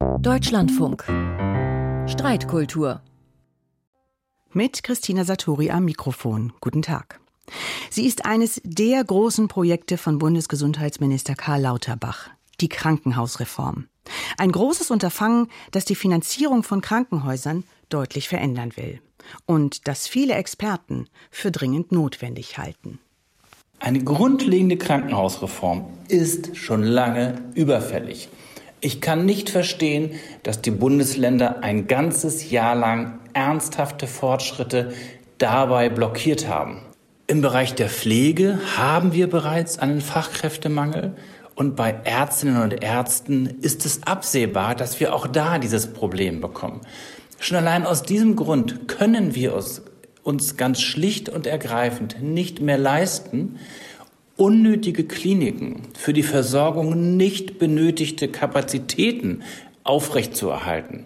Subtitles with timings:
[0.00, 1.04] Deutschlandfunk.
[2.10, 3.02] Streitkultur.
[4.52, 6.54] Mit Christina Satori am Mikrofon.
[6.62, 7.20] Guten Tag.
[7.90, 12.30] Sie ist eines der großen Projekte von Bundesgesundheitsminister Karl Lauterbach,
[12.62, 13.88] die Krankenhausreform.
[14.38, 19.02] Ein großes Unterfangen, das die Finanzierung von Krankenhäusern deutlich verändern will
[19.44, 23.00] und das viele Experten für dringend notwendig halten.
[23.80, 28.30] Eine grundlegende Krankenhausreform ist schon lange überfällig.
[28.82, 34.92] Ich kann nicht verstehen, dass die Bundesländer ein ganzes Jahr lang ernsthafte Fortschritte
[35.36, 36.80] dabei blockiert haben.
[37.26, 41.14] Im Bereich der Pflege haben wir bereits einen Fachkräftemangel
[41.54, 46.80] und bei Ärztinnen und Ärzten ist es absehbar, dass wir auch da dieses Problem bekommen.
[47.38, 49.82] Schon allein aus diesem Grund können wir uns,
[50.22, 53.58] uns ganz schlicht und ergreifend nicht mehr leisten,
[54.40, 59.42] unnötige Kliniken für die Versorgung nicht benötigte Kapazitäten
[59.84, 61.04] aufrechtzuerhalten.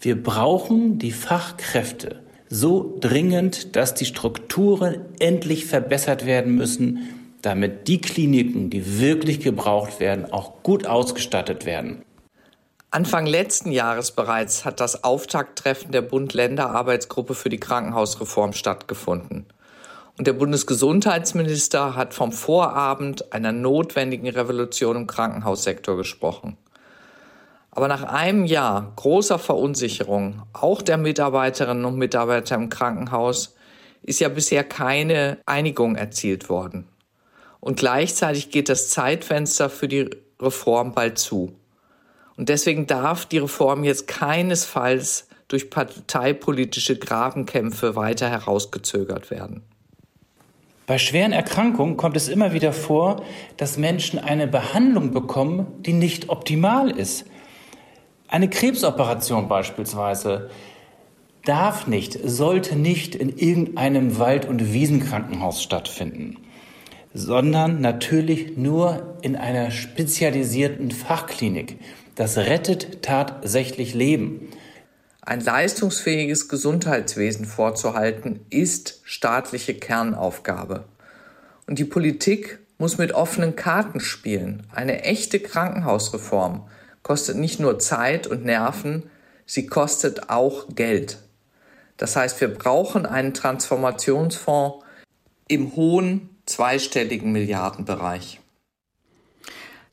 [0.00, 7.08] Wir brauchen die Fachkräfte so dringend, dass die Strukturen endlich verbessert werden müssen,
[7.42, 12.02] damit die Kliniken, die wirklich gebraucht werden, auch gut ausgestattet werden.
[12.92, 19.46] Anfang letzten Jahres bereits hat das Auftakttreffen der Bund-Länder-Arbeitsgruppe für die Krankenhausreform stattgefunden.
[20.18, 26.56] Und der Bundesgesundheitsminister hat vom Vorabend einer notwendigen Revolution im Krankenhaussektor gesprochen.
[27.70, 33.54] Aber nach einem Jahr großer Verunsicherung, auch der Mitarbeiterinnen und Mitarbeiter im Krankenhaus,
[34.02, 36.88] ist ja bisher keine Einigung erzielt worden.
[37.60, 40.08] Und gleichzeitig geht das Zeitfenster für die
[40.40, 41.54] Reform bald zu.
[42.38, 49.62] Und deswegen darf die Reform jetzt keinesfalls durch parteipolitische Grabenkämpfe weiter herausgezögert werden.
[50.86, 53.22] Bei schweren Erkrankungen kommt es immer wieder vor,
[53.56, 57.26] dass Menschen eine Behandlung bekommen, die nicht optimal ist.
[58.28, 60.48] Eine Krebsoperation beispielsweise
[61.44, 66.38] darf nicht, sollte nicht in irgendeinem Wald- und Wiesenkrankenhaus stattfinden,
[67.14, 71.78] sondern natürlich nur in einer spezialisierten Fachklinik.
[72.14, 74.48] Das rettet tatsächlich Leben.
[75.26, 80.84] Ein leistungsfähiges Gesundheitswesen vorzuhalten, ist staatliche Kernaufgabe.
[81.66, 84.62] Und die Politik muss mit offenen Karten spielen.
[84.72, 86.68] Eine echte Krankenhausreform
[87.02, 89.10] kostet nicht nur Zeit und Nerven,
[89.46, 91.18] sie kostet auch Geld.
[91.96, 94.84] Das heißt, wir brauchen einen Transformationsfonds
[95.48, 98.38] im hohen zweistelligen Milliardenbereich.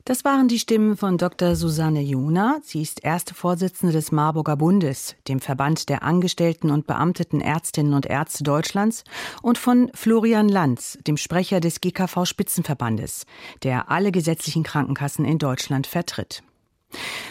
[0.06, 1.56] Das waren die Stimmen von Dr.
[1.56, 2.58] Susanne Juna.
[2.62, 8.04] Sie ist erste Vorsitzende des Marburger Bundes, dem Verband der Angestellten und Beamteten Ärztinnen und
[8.04, 9.04] Ärzte Deutschlands,
[9.40, 13.24] und von Florian Lanz, dem Sprecher des GKV Spitzenverbandes,
[13.62, 16.42] der alle gesetzlichen Krankenkassen in Deutschland vertritt.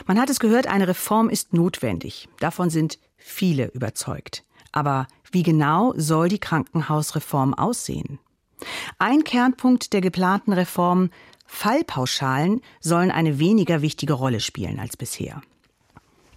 [0.07, 2.27] Man hat es gehört, eine Reform ist notwendig.
[2.39, 4.45] Davon sind viele überzeugt.
[4.71, 8.17] Aber wie genau soll die Krankenhausreform aussehen?
[8.97, 11.09] Ein Kernpunkt der geplanten Reform
[11.53, 15.41] Fallpauschalen sollen eine weniger wichtige Rolle spielen als bisher.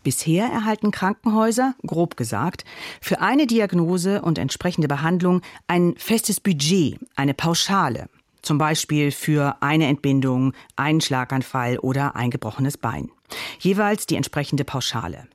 [0.05, 2.65] Bisher erhalten Krankenhäuser, grob gesagt,
[3.01, 8.09] für eine Diagnose und entsprechende Behandlung ein festes Budget, eine Pauschale,
[8.43, 13.11] zum Beispiel für eine Entbindung, einen Schlaganfall oder ein gebrochenes Bein.
[13.59, 15.27] Jeweils die entsprechende Pauschale.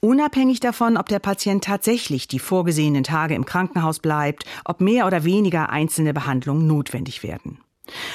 [0.00, 5.24] Unabhängig davon, ob der Patient tatsächlich die vorgesehenen Tage im Krankenhaus bleibt, ob mehr oder
[5.24, 7.58] weniger einzelne Behandlungen notwendig werden.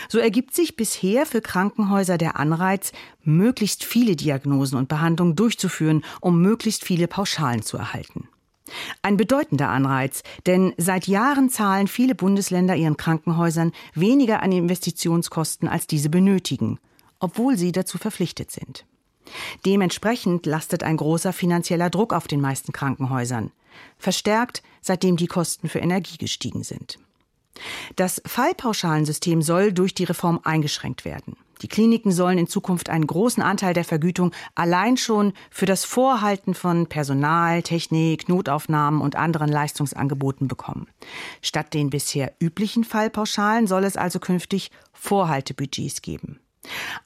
[0.09, 2.91] So ergibt sich bisher für Krankenhäuser der Anreiz,
[3.23, 8.27] möglichst viele Diagnosen und Behandlungen durchzuführen, um möglichst viele Pauschalen zu erhalten.
[9.01, 15.87] Ein bedeutender Anreiz, denn seit Jahren zahlen viele Bundesländer ihren Krankenhäusern weniger an Investitionskosten, als
[15.87, 16.79] diese benötigen,
[17.19, 18.85] obwohl sie dazu verpflichtet sind.
[19.65, 23.51] Dementsprechend lastet ein großer finanzieller Druck auf den meisten Krankenhäusern,
[23.97, 26.97] verstärkt seitdem die Kosten für Energie gestiegen sind.
[27.95, 31.35] Das Fallpauschalensystem soll durch die Reform eingeschränkt werden.
[31.61, 36.53] Die Kliniken sollen in Zukunft einen großen Anteil der Vergütung allein schon für das Vorhalten
[36.55, 40.87] von Personal, Technik, Notaufnahmen und anderen Leistungsangeboten bekommen.
[41.41, 46.39] Statt den bisher üblichen Fallpauschalen soll es also künftig Vorhaltebudgets geben.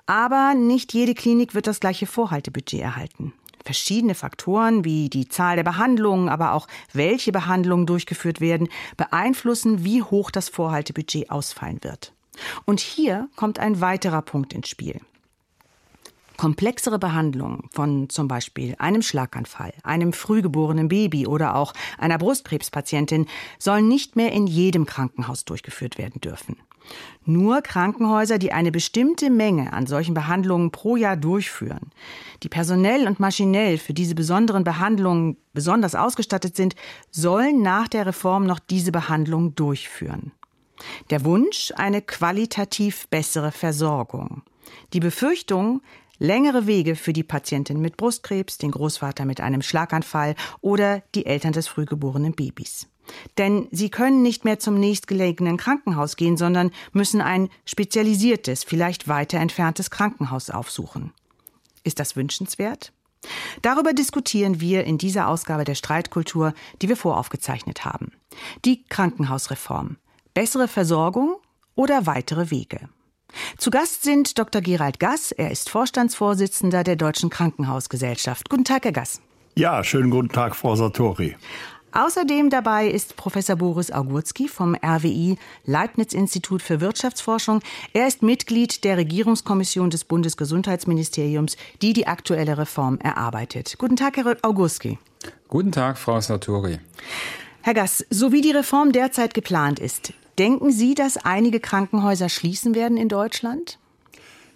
[0.06, 3.34] Aber nicht jede Klinik wird das gleiche Vorhaltebudget erhalten.
[3.66, 10.04] Verschiedene Faktoren wie die Zahl der Behandlungen, aber auch welche Behandlungen durchgeführt werden, beeinflussen, wie
[10.04, 12.14] hoch das Vorhaltebudget ausfallen wird.
[12.66, 15.02] Und hier kommt ein weiterer Punkt ins Spiel.
[16.38, 23.28] Komplexere Behandlungen von zum Beispiel einem Schlaganfall, einem frühgeborenen Baby oder auch einer Brustkrebspatientin
[23.58, 26.58] sollen nicht mehr in jedem Krankenhaus durchgeführt werden dürfen.
[27.26, 31.92] Nur Krankenhäuser, die eine bestimmte Menge an solchen Behandlungen pro Jahr durchführen,
[32.44, 36.76] die personell und maschinell für diese besonderen Behandlungen besonders ausgestattet sind,
[37.10, 40.32] sollen nach der Reform noch diese Behandlung durchführen.
[41.10, 44.44] Der Wunsch eine qualitativ bessere Versorgung.
[44.94, 45.82] Die Befürchtung,
[46.20, 51.54] längere Wege für die Patientin mit Brustkrebs, den Großvater mit einem Schlaganfall oder die Eltern
[51.54, 52.88] des frühgeborenen Babys.
[53.38, 59.40] Denn sie können nicht mehr zum nächstgelegenen Krankenhaus gehen, sondern müssen ein spezialisiertes, vielleicht weiter
[59.40, 61.12] entferntes Krankenhaus aufsuchen.
[61.84, 62.92] Ist das wünschenswert?
[63.62, 68.12] Darüber diskutieren wir in dieser Ausgabe der Streitkultur, die wir voraufgezeichnet haben.
[68.66, 69.98] Die Krankenhausreform.
[70.34, 71.38] Bessere Versorgung
[71.76, 72.90] oder weitere Wege?
[73.58, 74.62] Zu Gast sind Dr.
[74.62, 75.32] Gerald Gass.
[75.32, 78.50] Er ist Vorstandsvorsitzender der Deutschen Krankenhausgesellschaft.
[78.50, 79.22] Guten Tag, Herr Gass.
[79.58, 81.36] Ja, schönen guten Tag, Frau Sartori.
[81.96, 87.62] Außerdem dabei ist Professor Boris Augurski vom RWI Leibniz-Institut für Wirtschaftsforschung.
[87.94, 93.76] Er ist Mitglied der Regierungskommission des Bundesgesundheitsministeriums, die die aktuelle Reform erarbeitet.
[93.78, 95.00] Guten Tag, Herr Augurski.
[95.48, 96.80] Guten Tag, Frau Sartori.
[97.62, 102.76] Herr Gass, so wie die Reform derzeit geplant ist, denken Sie, dass einige Krankenhäuser schließen
[102.76, 103.80] werden in Deutschland?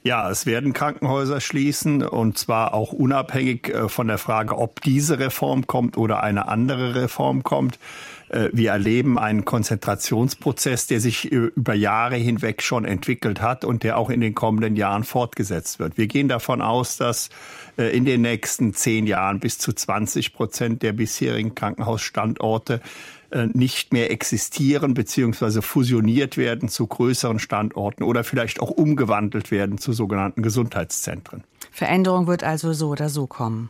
[0.04, 5.20] Ja, es werden Krankenhäuser schließen und zwar auch unabhängig äh, von der Frage, ob diese
[5.20, 7.80] Reform kommt oder eine andere Reform kommt.
[8.30, 13.84] Äh, wir erleben einen Konzentrationsprozess, der sich äh, über Jahre hinweg schon entwickelt hat und
[13.84, 15.98] der auch in den kommenden Jahren fortgesetzt wird.
[15.98, 17.30] Wir gehen davon aus, dass
[17.78, 22.82] in den nächsten zehn Jahren bis zu 20 Prozent der bisherigen Krankenhausstandorte
[23.54, 29.94] nicht mehr existieren beziehungsweise fusioniert werden zu größeren Standorten oder vielleicht auch umgewandelt werden zu
[29.94, 31.44] sogenannten Gesundheitszentren.
[31.72, 33.70] Veränderung wird also so oder so kommen.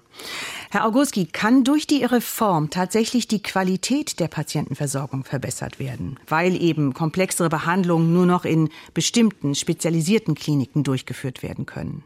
[0.72, 6.94] Herr Augustki, kann durch die Reform tatsächlich die Qualität der Patientenversorgung verbessert werden, weil eben
[6.94, 12.04] komplexere Behandlungen nur noch in bestimmten spezialisierten Kliniken durchgeführt werden können?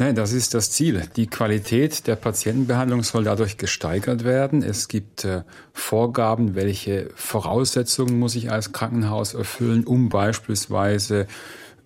[0.00, 1.02] Nein, das ist das Ziel.
[1.16, 4.62] Die Qualität der Patientenbehandlung soll dadurch gesteigert werden.
[4.62, 5.42] Es gibt äh,
[5.74, 11.26] Vorgaben, welche Voraussetzungen muss ich als Krankenhaus erfüllen, um beispielsweise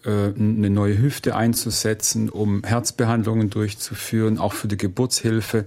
[0.05, 5.67] äh, eine neue Hüfte einzusetzen, um Herzbehandlungen durchzuführen, auch für die Geburtshilfe.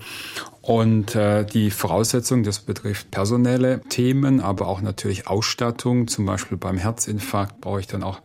[0.61, 6.07] Und äh, die Voraussetzung, das betrifft personelle Themen, aber auch natürlich Ausstattung.
[6.07, 8.21] Zum Beispiel beim Herzinfarkt brauche ich dann auch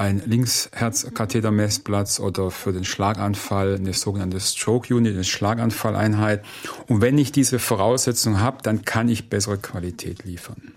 [0.00, 6.42] ein Linksherzkathetermessplatz oder für den Schlaganfall eine sogenannte Stroke Unit, eine Schlaganfalleinheit.
[6.88, 10.72] Und wenn ich diese Voraussetzung habe, dann kann ich bessere Qualität liefern.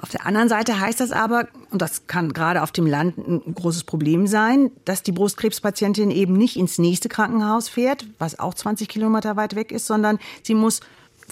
[0.00, 3.54] Auf der anderen Seite heißt das aber, und das kann gerade auf dem Land ein
[3.54, 8.88] großes Problem sein, dass die Brustkrebspatientin eben nicht ins nächste Krankenhaus fährt, was auch 20
[8.88, 10.80] Kilometer weit weg ist, sondern sie muss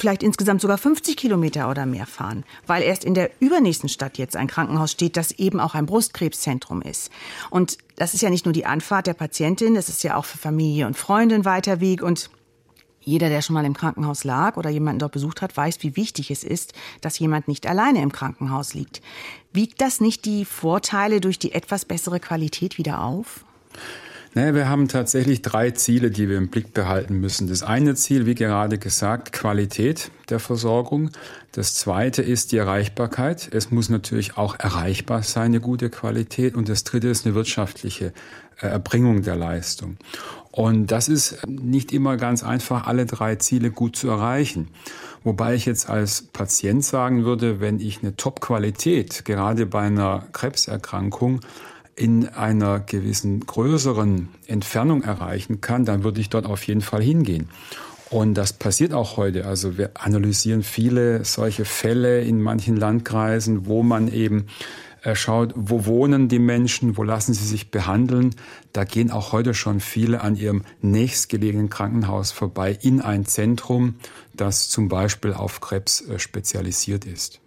[0.01, 4.37] vielleicht insgesamt sogar 50 Kilometer oder mehr fahren, weil erst in der übernächsten Stadt jetzt
[4.37, 7.11] ein Krankenhaus steht, das eben auch ein Brustkrebszentrum ist.
[7.51, 10.39] Und das ist ja nicht nur die Anfahrt der Patientin, das ist ja auch für
[10.39, 12.31] Familie und Freunde ein weiter Weg und
[13.03, 16.31] jeder, der schon mal im Krankenhaus lag oder jemanden dort besucht hat, weiß, wie wichtig
[16.31, 19.01] es ist, dass jemand nicht alleine im Krankenhaus liegt.
[19.53, 23.45] Wiegt das nicht die Vorteile durch die etwas bessere Qualität wieder auf?
[24.33, 27.49] Naja, wir haben tatsächlich drei Ziele, die wir im Blick behalten müssen.
[27.49, 31.11] Das eine Ziel, wie gerade gesagt, Qualität der Versorgung.
[31.51, 33.49] Das zweite ist die Erreichbarkeit.
[33.53, 36.55] Es muss natürlich auch erreichbar sein, eine gute Qualität.
[36.55, 38.13] Und das dritte ist eine wirtschaftliche
[38.61, 39.97] äh, Erbringung der Leistung.
[40.53, 44.69] Und das ist nicht immer ganz einfach, alle drei Ziele gut zu erreichen.
[45.25, 51.41] Wobei ich jetzt als Patient sagen würde, wenn ich eine Top-Qualität, gerade bei einer Krebserkrankung,
[52.01, 57.51] in einer gewissen größeren Entfernung erreichen kann, dann würde ich dort auf jeden Fall hingehen.
[58.09, 59.45] Und das passiert auch heute.
[59.45, 64.47] Also wir analysieren viele solche Fälle in manchen Landkreisen, wo man eben
[65.03, 68.35] äh, schaut, wo wohnen die Menschen, wo lassen sie sich behandeln.
[68.73, 73.97] Da gehen auch heute schon viele an ihrem nächstgelegenen Krankenhaus vorbei in ein Zentrum,
[74.33, 77.41] das zum Beispiel auf Krebs äh, spezialisiert ist.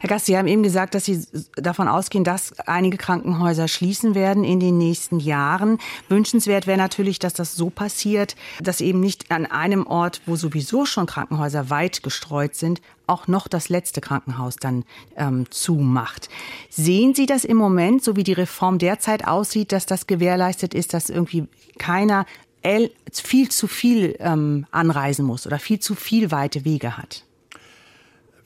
[0.00, 1.24] Herr Gast, Sie haben eben gesagt, dass Sie
[1.56, 5.78] davon ausgehen, dass einige Krankenhäuser schließen werden in den nächsten Jahren.
[6.08, 10.84] Wünschenswert wäre natürlich, dass das so passiert, dass eben nicht an einem Ort, wo sowieso
[10.84, 14.84] schon Krankenhäuser weit gestreut sind, auch noch das letzte Krankenhaus dann
[15.16, 16.28] ähm, zumacht.
[16.70, 20.94] Sehen Sie das im Moment, so wie die Reform derzeit aussieht, dass das gewährleistet ist,
[20.94, 21.46] dass irgendwie
[21.78, 22.24] keiner
[23.12, 27.24] viel zu viel ähm, anreisen muss oder viel zu viel weite Wege hat?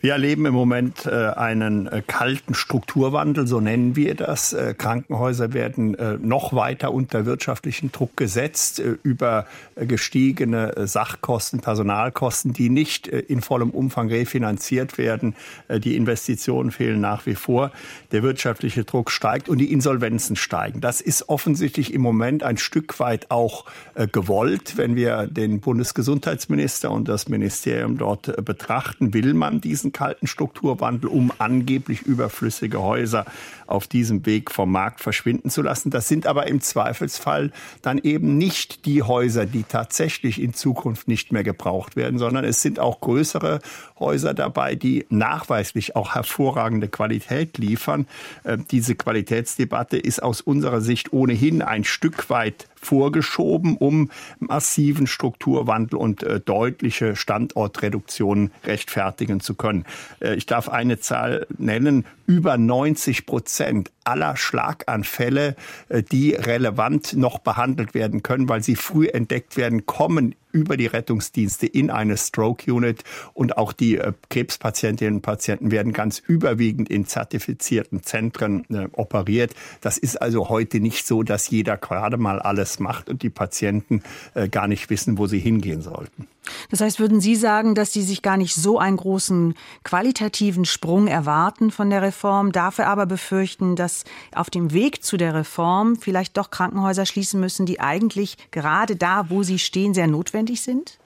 [0.04, 4.52] Wir erleben im Moment äh, einen äh, kalten Strukturwandel, so nennen wir das.
[4.52, 9.46] Äh, Krankenhäuser werden noch weiter unter wirtschaftlichen Druck gesetzt über
[9.76, 15.34] gestiegene Sachkosten, Personalkosten, die nicht in vollem Umfang refinanziert werden.
[15.70, 17.70] Die Investitionen fehlen nach wie vor.
[18.12, 20.80] Der wirtschaftliche Druck steigt und die Insolvenzen steigen.
[20.80, 23.64] Das ist offensichtlich im Moment ein Stück weit auch
[24.12, 24.76] gewollt.
[24.76, 31.32] Wenn wir den Bundesgesundheitsminister und das Ministerium dort betrachten, will man diesen kalten Strukturwandel, um
[31.38, 33.24] angeblich überflüssige Häuser
[33.66, 35.90] auf diesem Weg vom Markt verschwinden zu lassen.
[35.90, 41.32] Das sind aber im Zweifelsfall dann eben nicht die Häuser, die tatsächlich in Zukunft nicht
[41.32, 43.60] mehr gebraucht werden, sondern es sind auch größere
[43.98, 48.06] Häuser dabei, die nachweislich auch hervorragende Qualität liefern.
[48.42, 55.98] Äh, diese Qualitätsdebatte ist aus unserer Sicht ohnehin ein Stück weit vorgeschoben, um massiven Strukturwandel
[55.98, 59.84] und äh, deutliche Standortreduktionen rechtfertigen zu können.
[60.20, 62.04] Äh, ich darf eine Zahl nennen.
[62.26, 65.56] Über 90 Prozent aller Schlaganfälle,
[65.88, 70.86] äh, die relevant noch behandelt werden können, weil sie früh entdeckt werden, kommen über die
[70.86, 73.02] Rettungsdienste in eine Stroke Unit
[73.32, 79.54] und auch die äh, Krebspatientinnen und Patienten werden ganz überwiegend in zertifizierten Zentren äh, operiert.
[79.80, 84.02] Das ist also heute nicht so, dass jeder gerade mal alles macht und die Patienten
[84.50, 86.28] gar nicht wissen, wo sie hingehen sollten.
[86.70, 91.06] Das heißt, würden Sie sagen, dass Sie sich gar nicht so einen großen qualitativen Sprung
[91.06, 92.13] erwarten von der Reform,
[92.52, 94.04] dafür aber befürchten, dass
[94.34, 99.30] auf dem Weg zu der Reform vielleicht doch Krankenhäuser schließen müssen, die eigentlich gerade da,
[99.30, 100.98] wo sie stehen, sehr notwendig sind?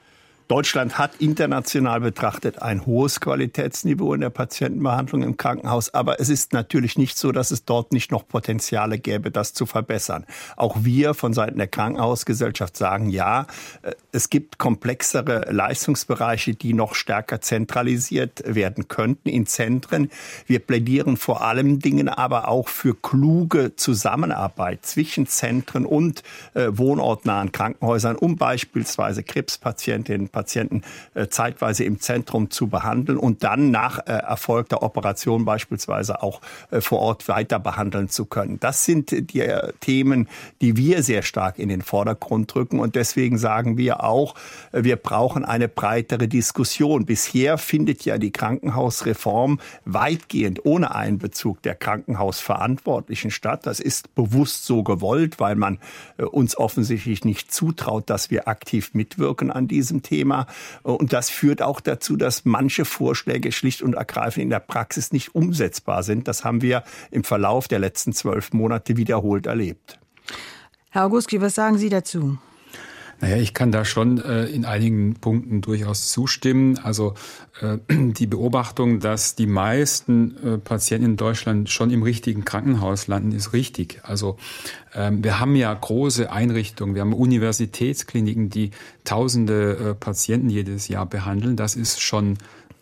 [0.49, 6.55] Deutschland hat international betrachtet ein hohes Qualitätsniveau in der Patientenbehandlung im Krankenhaus, aber es ist
[6.55, 10.25] natürlich nicht so, dass es dort nicht noch Potenziale gäbe, das zu verbessern.
[10.57, 13.47] Auch wir von Seiten der Krankenhausgesellschaft sagen, ja,
[13.83, 20.11] äh, es gibt komplexere Leistungsbereiche, die noch stärker zentralisiert werden könnten in Zentren.
[20.47, 26.23] Wir plädieren vor allem Dingen aber auch für kluge Zusammenarbeit zwischen Zentren und
[26.55, 30.83] äh, wohnortnahen Krankenhäusern, um beispielsweise Krebspatientinnen Patienten
[31.15, 36.41] äh, zeitweise im Zentrum zu behandeln und dann nach äh, erfolgter Operation beispielsweise auch
[36.71, 38.61] äh, vor Ort weiter behandeln zu können.
[38.61, 39.49] Das sind die
[39.81, 40.29] Themen,
[40.61, 44.37] die wir sehr stark in den Vordergrund drücken und deswegen sagen wir auch,
[44.73, 47.05] wir brauchen eine breitere Diskussion.
[47.05, 53.67] Bisher findet ja die Krankenhausreform weitgehend ohne Einbezug der Krankenhausverantwortlichen statt.
[53.67, 55.79] Das ist bewusst so gewollt, weil man
[56.17, 60.28] uns offensichtlich nicht zutraut, dass wir aktiv mitwirken an diesem Thema.
[60.29, 60.47] Thema.
[60.83, 65.35] Und das führt auch dazu, dass manche Vorschläge schlicht und ergreifend in der Praxis nicht
[65.35, 66.29] umsetzbar sind.
[66.29, 69.99] Das haben wir im Verlauf der letzten zwölf Monate wiederholt erlebt.
[70.91, 72.39] Herr Auguski, was sagen Sie dazu?
[73.21, 76.79] Naja, ich kann da schon äh, in einigen Punkten durchaus zustimmen.
[76.79, 77.15] Also
[77.61, 83.33] äh, die Beobachtung, dass die meisten äh, Patienten in Deutschland schon im richtigen Krankenhaus landen,
[83.33, 84.01] ist richtig.
[84.05, 84.37] Also
[84.95, 88.71] ähm, wir haben ja große Einrichtungen, wir haben Universitätskliniken, die
[89.05, 91.57] tausende äh, Patienten jedes Jahr behandeln.
[91.57, 92.39] Das ist schon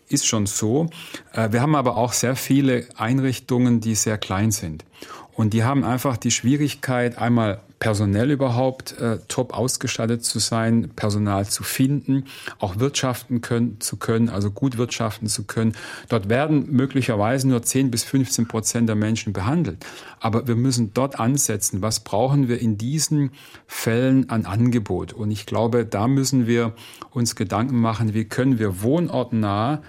[0.08, 0.88] ist schon so.
[1.32, 4.84] Äh, wir haben aber auch sehr viele Einrichtungen, die sehr klein sind.
[5.32, 11.46] Und die haben einfach die Schwierigkeit, einmal personell überhaupt äh, top ausgestattet zu sein, Personal
[11.46, 12.24] zu finden,
[12.58, 15.74] auch wirtschaften können, zu können, also gut wirtschaften zu können.
[16.08, 19.84] Dort werden möglicherweise nur 10 bis 15 Prozent der Menschen behandelt.
[20.20, 21.82] Aber wir müssen dort ansetzen.
[21.82, 23.32] Was brauchen wir in diesen
[23.66, 25.12] Fällen an Angebot?
[25.12, 26.74] Und ich glaube, da müssen wir
[27.10, 29.82] uns Gedanken machen, wie können wir wohnortnah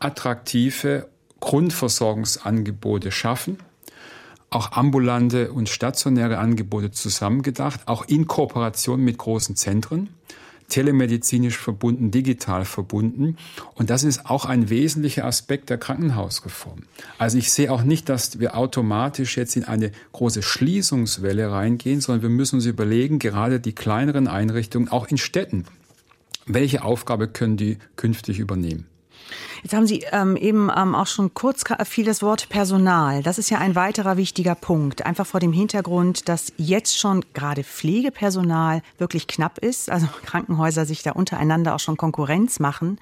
[0.00, 1.08] attraktive
[1.40, 3.58] Grundversorgungsangebote schaffen
[4.50, 10.08] auch ambulante und stationäre Angebote zusammengedacht, auch in Kooperation mit großen Zentren,
[10.68, 13.36] telemedizinisch verbunden, digital verbunden.
[13.74, 16.82] Und das ist auch ein wesentlicher Aspekt der Krankenhausreform.
[17.16, 22.22] Also ich sehe auch nicht, dass wir automatisch jetzt in eine große Schließungswelle reingehen, sondern
[22.22, 25.64] wir müssen uns überlegen, gerade die kleineren Einrichtungen, auch in Städten,
[26.46, 28.86] welche Aufgabe können die künftig übernehmen?
[29.62, 33.22] Jetzt haben Sie ähm, eben ähm, auch schon kurz viel das Wort Personal.
[33.22, 35.04] Das ist ja ein weiterer wichtiger Punkt.
[35.04, 39.90] Einfach vor dem Hintergrund, dass jetzt schon gerade Pflegepersonal wirklich knapp ist.
[39.90, 42.98] Also Krankenhäuser sich da untereinander auch schon Konkurrenz machen.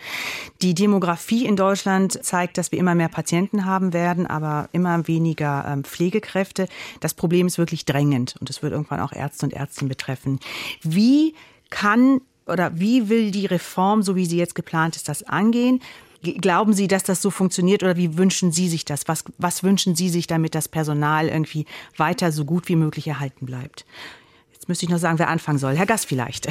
[0.63, 5.65] Die Demografie in Deutschland zeigt, dass wir immer mehr Patienten haben werden, aber immer weniger
[5.69, 6.69] ähm, Pflegekräfte.
[7.01, 10.41] Das Problem ist wirklich drängend und es wird irgendwann auch Ärzte und Ärztinnen betreffen.
[10.83, 11.35] Wie
[11.71, 15.81] kann oder wie will die Reform, so wie sie jetzt geplant ist, das angehen?
[16.23, 19.07] Glauben Sie, dass das so funktioniert oder wie wünschen Sie sich das?
[19.07, 23.47] Was, was wünschen Sie sich, damit das Personal irgendwie weiter so gut wie möglich erhalten
[23.47, 23.85] bleibt?
[24.53, 25.77] Jetzt müsste ich noch sagen, wer anfangen soll.
[25.77, 26.49] Herr Gast vielleicht.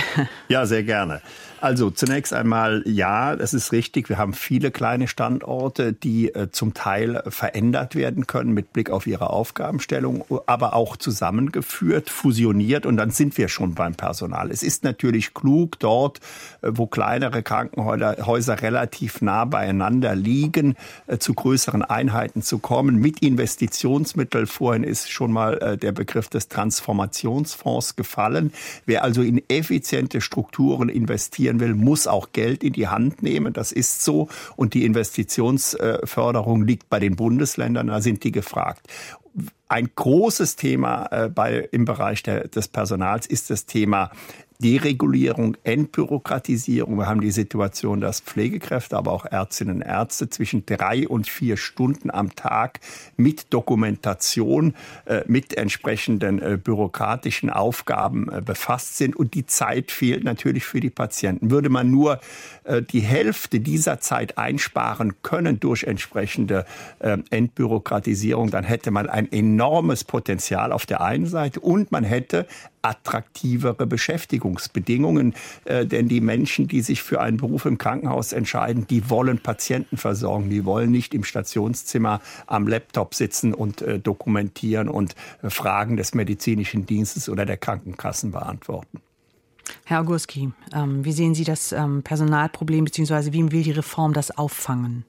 [0.47, 1.21] Ja, sehr gerne.
[1.65, 4.07] Also zunächst einmal ja, das ist richtig.
[4.07, 9.07] Wir haben viele kleine Standorte, die äh, zum Teil verändert werden können mit Blick auf
[9.07, 14.51] ihre Aufgabenstellung, aber auch zusammengeführt, fusioniert und dann sind wir schon beim Personal.
[14.51, 16.19] Es ist natürlich klug, dort,
[16.61, 20.75] äh, wo kleinere Krankenhäuser relativ nah beieinander liegen,
[21.07, 22.97] äh, zu größeren Einheiten zu kommen.
[22.97, 28.53] Mit Investitionsmitteln, vorhin ist schon mal äh, der Begriff des Transformationsfonds gefallen.
[28.85, 33.53] Wer also in effiziente Strukturen investieren will, muss auch Geld in die Hand nehmen.
[33.53, 34.27] Das ist so.
[34.55, 37.87] Und die Investitionsförderung liegt bei den Bundesländern.
[37.87, 38.87] Da sind die gefragt.
[39.67, 44.11] Ein großes Thema äh, bei, im Bereich der, des Personals ist das Thema
[44.59, 46.97] Deregulierung, Entbürokratisierung.
[46.97, 51.57] Wir haben die Situation, dass Pflegekräfte, aber auch Ärztinnen und Ärzte zwischen drei und vier
[51.57, 52.79] Stunden am Tag
[53.17, 54.73] mit Dokumentation,
[55.05, 59.15] äh, mit entsprechenden äh, bürokratischen Aufgaben äh, befasst sind.
[59.15, 61.51] Und die Zeit fehlt natürlich für die Patienten.
[61.51, 62.19] Würde man nur
[62.91, 66.65] die Hälfte dieser Zeit einsparen können durch entsprechende
[66.99, 72.47] Entbürokratisierung, dann hätte man ein enormes Potenzial auf der einen Seite und man hätte
[72.85, 75.33] attraktivere Beschäftigungsbedingungen.
[75.65, 79.97] Äh, denn die Menschen, die sich für einen Beruf im Krankenhaus entscheiden, die wollen Patienten
[79.97, 80.49] versorgen.
[80.49, 86.13] Die wollen nicht im Stationszimmer am Laptop sitzen und äh, dokumentieren und äh, Fragen des
[86.13, 89.01] medizinischen Dienstes oder der Krankenkassen beantworten.
[89.83, 93.33] Herr Ogurski, ähm, wie sehen Sie das ähm, Personalproblem bzw.
[93.33, 95.05] wie will die Reform das auffangen?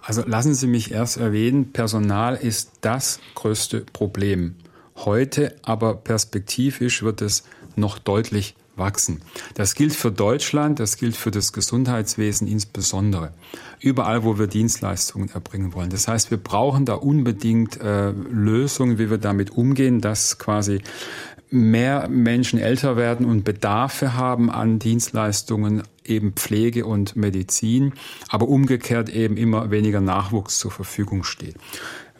[0.00, 4.56] Also lassen Sie mich erst erwähnen, Personal ist das größte Problem
[5.04, 7.44] heute, aber perspektivisch wird es
[7.76, 9.20] noch deutlich wachsen.
[9.54, 13.32] Das gilt für Deutschland, das gilt für das Gesundheitswesen insbesondere.
[13.80, 15.90] Überall, wo wir Dienstleistungen erbringen wollen.
[15.90, 20.80] Das heißt, wir brauchen da unbedingt äh, Lösungen, wie wir damit umgehen, dass quasi
[21.50, 27.92] mehr Menschen älter werden und Bedarfe haben an Dienstleistungen, eben Pflege und Medizin,
[28.28, 31.56] aber umgekehrt eben immer weniger Nachwuchs zur Verfügung steht.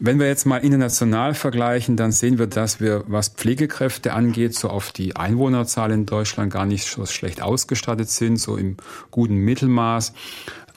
[0.04, 4.68] Wenn wir jetzt mal international vergleichen, dann sehen wir, dass wir, was Pflegekräfte angeht, so
[4.68, 8.78] auf die Einwohnerzahl in Deutschland gar nicht so schlecht ausgestattet sind, so im
[9.12, 10.12] guten Mittelmaß,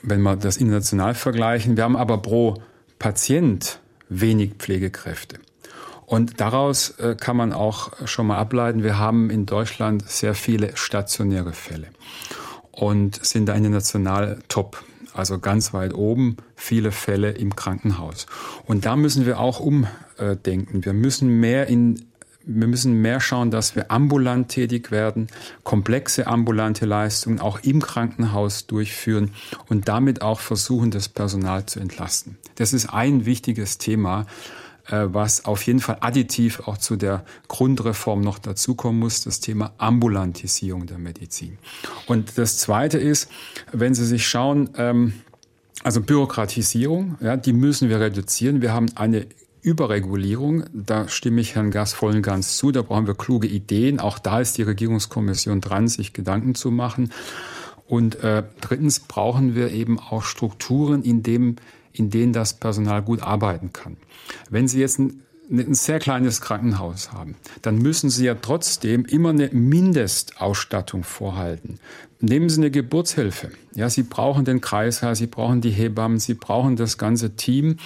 [0.04, 1.76] wenn wir das international vergleichen.
[1.76, 2.62] Wir haben aber pro
[3.00, 3.80] Patient
[4.10, 5.40] wenig Pflegekräfte.
[6.06, 10.78] Und daraus äh, kann man auch schon mal ableiten, wir haben in Deutschland sehr viele
[10.78, 11.88] stationäre Fälle
[12.70, 14.84] und sind da international top
[15.16, 18.26] also ganz weit oben, viele Fälle im Krankenhaus.
[18.66, 20.86] Und da müssen wir auch umdenken.
[20.86, 22.06] Wir müssen mehr in
[22.48, 25.28] wir müssen mehr schauen, dass wir ambulant tätig werden,
[25.64, 29.32] komplexe ambulante Leistungen auch im Krankenhaus durchführen
[29.68, 32.38] und damit auch versuchen, das Personal zu entlasten.
[32.56, 34.28] Das ist ein wichtiges Thema,
[34.90, 40.86] was auf jeden Fall additiv auch zu der Grundreform noch dazukommen muss, das Thema Ambulantisierung
[40.86, 41.58] der Medizin.
[42.08, 43.30] Und das Zweite ist,
[43.72, 45.14] wenn Sie sich schauen, ähm,
[45.84, 48.62] also Bürokratisierung, ja, die müssen wir reduzieren.
[48.62, 49.28] Wir haben eine
[49.62, 54.00] Überregulierung, da stimme ich Herrn Gass voll und ganz zu, da brauchen wir kluge Ideen.
[54.00, 57.12] Auch da ist die Regierungskommission dran, sich Gedanken zu machen.
[57.88, 61.58] Und äh, drittens brauchen wir eben auch Strukturen, in dem
[61.98, 63.98] in denen das Personal gut arbeiten kann.
[64.50, 69.30] Wenn Sie jetzt ein, ein sehr kleines Krankenhaus haben, dann müssen Sie ja trotzdem immer
[69.30, 71.80] eine Mindestausstattung vorhalten.
[72.20, 73.52] Nehmen Sie eine Geburtshilfe.
[73.74, 77.78] Ja, Sie brauchen den Kreisherr, Sie brauchen die Hebammen, Sie brauchen das ganze Team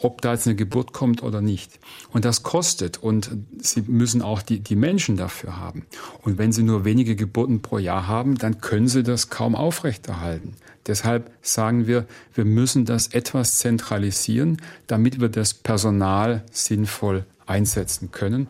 [0.00, 1.78] ob da jetzt eine Geburt kommt oder nicht.
[2.12, 5.86] Und das kostet und Sie müssen auch die, die Menschen dafür haben.
[6.22, 10.54] Und wenn Sie nur wenige Geburten pro Jahr haben, dann können Sie das kaum aufrechterhalten.
[10.86, 18.48] Deshalb sagen wir, wir müssen das etwas zentralisieren, damit wir das Personal sinnvoll einsetzen können.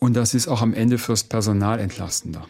[0.00, 2.46] Und das ist auch am Ende fürs Personal entlastender.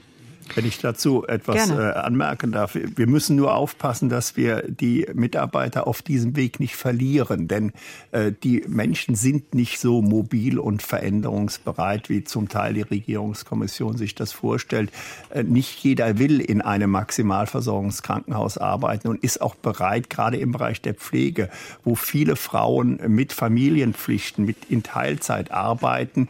[0.54, 5.87] Wenn ich dazu etwas äh, anmerken darf, wir müssen nur aufpassen, dass wir die Mitarbeiter
[5.87, 7.72] auf diesem Weg nicht verlieren, denn
[8.12, 14.14] äh, die Menschen sind nicht so mobil und veränderungsbereit, wie zum Teil die Regierungskommission sich
[14.14, 14.90] das vorstellt.
[15.30, 20.80] Äh, nicht jeder will in einem Maximalversorgungskrankenhaus arbeiten und ist auch bereit, gerade im Bereich
[20.80, 21.50] der Pflege,
[21.84, 26.28] wo viele Frauen mit Familienpflichten, mit in Teilzeit arbeiten,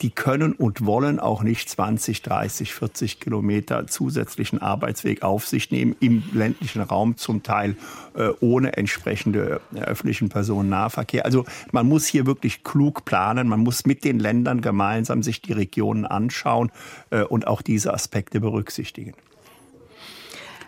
[0.00, 5.70] die können und wollen auch nicht 20, 30, 40 Kilometer Kilometer zusätzlichen Arbeitsweg auf sich
[5.70, 7.76] nehmen, im ländlichen Raum zum Teil
[8.14, 11.24] äh, ohne entsprechende äh, öffentlichen Personennahverkehr.
[11.24, 15.52] Also man muss hier wirklich klug planen, man muss mit den Ländern gemeinsam sich die
[15.52, 16.72] Regionen anschauen
[17.10, 19.14] äh, und auch diese Aspekte berücksichtigen.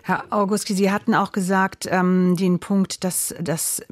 [0.09, 3.83] Herr Augustki, Sie hatten auch gesagt, ähm, den Punkt, dass das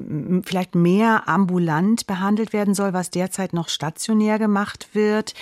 [0.41, 5.35] vielleicht mehr ambulant behandelt werden soll, was derzeit noch stationär gemacht wird.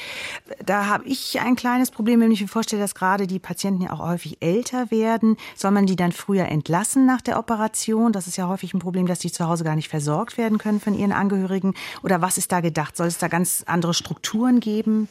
[0.66, 3.94] Da habe ich ein kleines Problem, wenn ich mir vorstelle, dass gerade die Patienten ja
[3.94, 5.38] auch häufig älter werden.
[5.56, 8.12] Soll man die dann früher entlassen nach der Operation?
[8.12, 10.82] Das ist ja häufig ein Problem, dass die zu Hause gar nicht versorgt werden können
[10.82, 11.74] von ihren Angehörigen.
[12.04, 12.98] Oder was ist da gedacht?
[12.98, 15.08] Soll es da ganz andere Strukturen geben?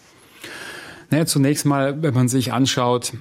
[1.09, 3.15] Naja, zunächst mal, wenn man sich anschaut,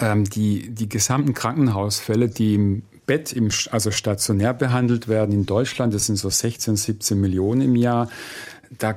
[0.00, 5.94] ähm, die, die gesamten Krankenhausfälle, die im Bett, im, also stationär behandelt werden in Deutschland,
[5.94, 8.08] das sind so 16, 17 Millionen im Jahr,
[8.78, 8.94] da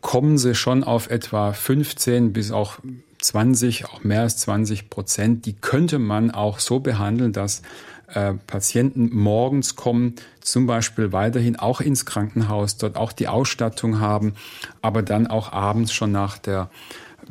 [0.00, 2.78] kommen sie schon auf etwa 15 bis auch
[3.20, 5.46] 20, auch mehr als 20 Prozent.
[5.46, 7.62] Die könnte man auch so behandeln, dass
[8.08, 14.34] äh, Patienten morgens kommen, zum Beispiel weiterhin auch ins Krankenhaus, dort auch die Ausstattung haben,
[14.82, 16.70] aber dann auch abends schon nach der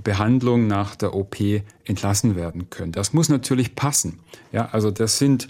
[0.03, 1.37] Behandlung nach der OP
[1.85, 2.91] entlassen werden können.
[2.91, 4.19] Das muss natürlich passen.
[4.51, 5.47] Ja, also das sind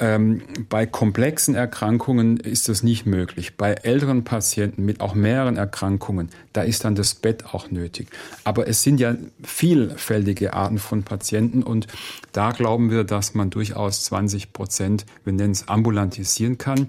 [0.00, 3.56] ähm, bei komplexen Erkrankungen ist das nicht möglich.
[3.56, 8.08] Bei älteren Patienten mit auch mehreren Erkrankungen, da ist dann das Bett auch nötig.
[8.44, 11.88] Aber es sind ja vielfältige Arten von Patienten und
[12.32, 16.88] da glauben wir, dass man durchaus 20 Prozent, wir nennen es ambulantisieren kann.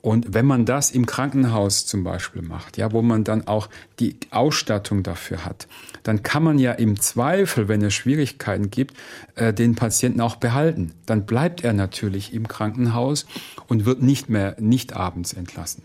[0.00, 4.16] Und wenn man das im Krankenhaus zum Beispiel macht, ja, wo man dann auch die
[4.30, 5.66] Ausstattung dafür hat,
[6.02, 8.96] dann kann man ja im Zweifel, wenn es Schwierigkeiten gibt,
[9.34, 10.92] äh, den Patienten auch behalten.
[11.06, 13.26] Dann bleibt er natürlich im Krankenhaus
[13.66, 15.82] und wird nicht mehr, nicht abends entlassen.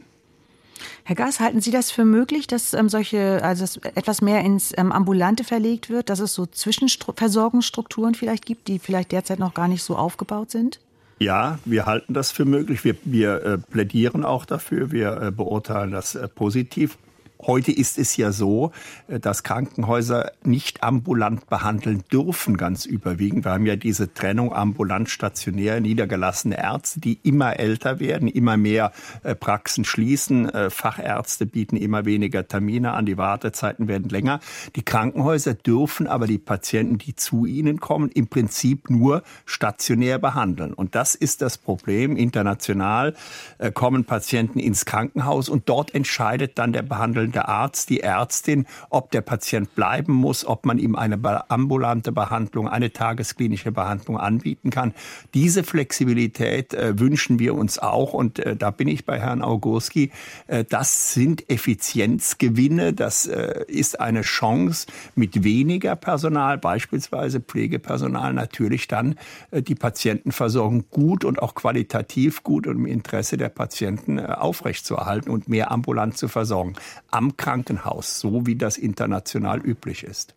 [1.06, 4.74] Herr Gass, halten Sie das für möglich, dass ähm, solche, also dass etwas mehr ins
[4.78, 9.68] ähm, Ambulante verlegt wird, dass es so Zwischenversorgungsstrukturen vielleicht gibt, die vielleicht derzeit noch gar
[9.68, 10.80] nicht so aufgebaut sind?
[11.24, 12.84] Ja, wir halten das für möglich.
[12.84, 14.92] Wir, wir äh, plädieren auch dafür.
[14.92, 16.98] Wir äh, beurteilen das äh, positiv.
[17.46, 18.72] Heute ist es ja so,
[19.08, 23.44] äh, dass Krankenhäuser nicht ambulant behandeln dürfen, ganz überwiegend.
[23.44, 28.94] Wir haben ja diese Trennung ambulant, stationär, niedergelassene Ärzte, die immer älter werden, immer mehr
[29.24, 30.50] äh, Praxen schließen.
[30.50, 34.40] Äh, Fachärzte bieten immer weniger Termine an, die Wartezeiten werden länger.
[34.76, 40.74] Die Krankenhäuser dürfen aber die Patienten, die zu ihnen kommen, im Prinzip nur stationär behandeln.
[40.74, 42.16] Und das ist das Problem.
[42.16, 43.16] International
[43.74, 49.12] kommen Patienten ins Krankenhaus und dort entscheidet dann der behandelnde der Arzt, die Ärztin, ob
[49.12, 51.20] der Patient bleiben muss, ob man ihm eine
[51.50, 54.94] ambulante Behandlung, eine tagesklinische Behandlung anbieten kann.
[55.34, 60.12] Diese Flexibilität äh, wünschen wir uns auch und äh, da bin ich bei Herrn Augurski.
[60.48, 68.88] Äh, das sind Effizienzgewinne, das äh, ist eine Chance mit weniger Personal, beispielsweise Pflegepersonal, natürlich
[68.88, 69.16] dann
[69.52, 75.32] äh, die Patientenversorgung gut und auch qualitativ gut und im Interesse der Patienten äh, aufrechtzuerhalten
[75.32, 76.74] und mehr ambulant zu versorgen.
[77.12, 80.36] Am am Krankenhaus, so wie das international üblich ist.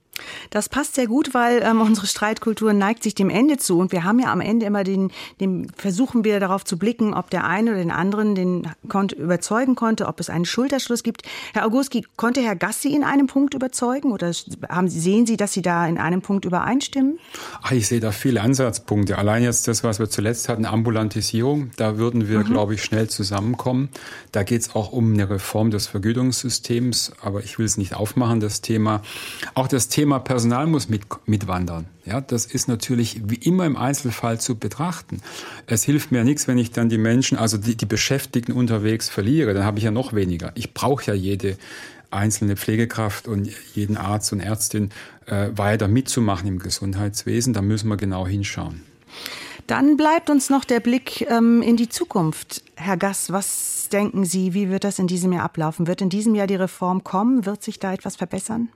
[0.50, 4.04] Das passt sehr gut, weil ähm, unsere Streitkultur neigt sich dem Ende zu und wir
[4.04, 7.70] haben ja am Ende immer den, den versuchen wir darauf zu blicken, ob der eine
[7.70, 11.22] oder den anderen den konnte, überzeugen konnte, ob es einen Schulterschluss gibt.
[11.52, 14.32] Herr Augustki, konnte Herr Gassi in einem Punkt überzeugen oder
[14.68, 17.18] haben, sehen Sie, dass Sie da in einem Punkt übereinstimmen?
[17.62, 19.18] Ach, ich sehe da viele Ansatzpunkte.
[19.18, 22.44] Allein jetzt das, was wir zuletzt hatten, Ambulantisierung, da würden wir, mhm.
[22.44, 23.88] glaube ich, schnell zusammenkommen.
[24.32, 28.40] Da geht es auch um eine Reform des Vergütungssystems, aber ich will es nicht aufmachen,
[28.40, 29.02] das Thema.
[29.54, 31.86] Auch das Thema Thema Personal muss mit, mitwandern.
[32.04, 35.20] Ja, das ist natürlich wie immer im Einzelfall zu betrachten.
[35.66, 39.52] Es hilft mir nichts, wenn ich dann die Menschen, also die, die Beschäftigten unterwegs verliere.
[39.52, 40.52] Dann habe ich ja noch weniger.
[40.54, 41.58] Ich brauche ja jede
[42.12, 44.90] einzelne Pflegekraft und jeden Arzt und Ärztin
[45.26, 47.52] äh, weiter mitzumachen im Gesundheitswesen.
[47.52, 48.82] Da müssen wir genau hinschauen.
[49.66, 52.62] Dann bleibt uns noch der Blick ähm, in die Zukunft.
[52.76, 55.88] Herr Gass, was denken Sie, wie wird das in diesem Jahr ablaufen?
[55.88, 57.44] Wird in diesem Jahr die Reform kommen?
[57.44, 58.68] Wird sich da etwas verbessern?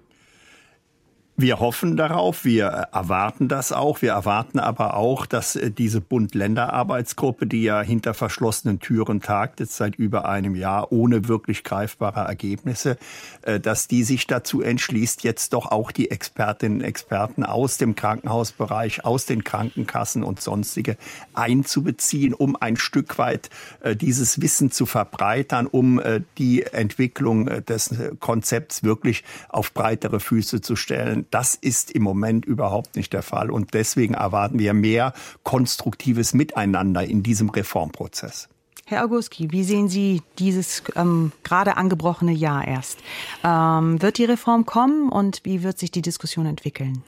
[1.42, 4.02] Wir hoffen darauf, wir erwarten das auch.
[4.02, 9.76] Wir erwarten aber auch, dass äh, diese Bund-Länder-Arbeitsgruppe, die ja hinter verschlossenen Türen tagt, jetzt
[9.76, 12.98] seit über einem Jahr, ohne wirklich greifbare Ergebnisse,
[13.40, 17.94] äh, dass die sich dazu entschließt, jetzt doch auch die Expertinnen und Experten aus dem
[17.94, 20.98] Krankenhausbereich, aus den Krankenkassen und sonstige
[21.32, 23.48] einzubeziehen, um ein Stück weit
[23.80, 26.02] äh, dieses Wissen zu verbreitern, um
[26.36, 32.96] die Entwicklung des Konzepts wirklich auf breitere Füße zu stellen das ist im Moment überhaupt
[32.96, 33.50] nicht der Fall.
[33.50, 35.12] Und deswegen erwarten wir mehr
[35.42, 38.48] konstruktives Miteinander in diesem Reformprozess.
[38.90, 42.98] Herr Augustki, wie sehen Sie dieses ähm, gerade angebrochene Jahr erst?
[43.44, 47.04] Ähm, wird die Reform kommen und wie wird sich die Diskussion entwickeln?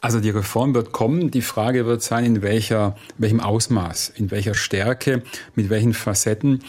[0.00, 1.30] Also die Reform wird kommen.
[1.30, 5.22] Die Frage wird sein, in welcher, welchem Ausmaß, in welcher Stärke,
[5.54, 6.62] mit welchen Facetten.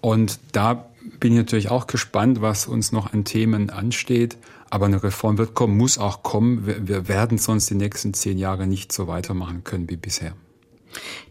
[0.00, 0.91] Und da
[1.22, 4.36] bin ich natürlich auch gespannt, was uns noch an Themen ansteht.
[4.70, 6.66] Aber eine Reform wird kommen, muss auch kommen.
[6.66, 10.34] Wir werden sonst die nächsten zehn Jahre nicht so weitermachen können wie bisher.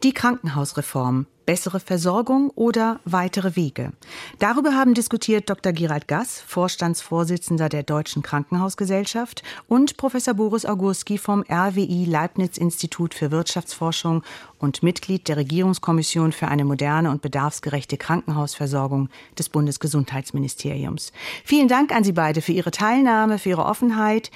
[0.03, 3.91] Die Krankenhausreform, bessere Versorgung oder weitere Wege?
[4.39, 5.73] Darüber haben diskutiert Dr.
[5.73, 13.31] Gerald Gass, Vorstandsvorsitzender der Deutschen Krankenhausgesellschaft und Professor Boris Augurski vom RWI Leibniz Institut für
[13.31, 14.23] Wirtschaftsforschung
[14.59, 21.11] und Mitglied der Regierungskommission für eine moderne und bedarfsgerechte Krankenhausversorgung des Bundesgesundheitsministeriums.
[21.43, 24.31] Vielen Dank an Sie beide für Ihre Teilnahme, für Ihre Offenheit.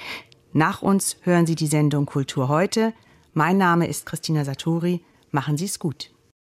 [0.52, 2.92] Nach uns hören Sie die Sendung Kultur heute.
[3.32, 5.00] Mein Name ist Christina Saturi.
[5.30, 6.10] Machen Sie es gut.